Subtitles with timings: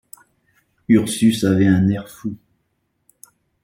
[0.87, 2.35] Ursus avait un air fou.